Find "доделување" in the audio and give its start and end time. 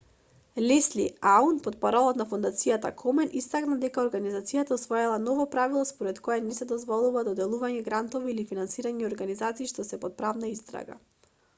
7.29-7.85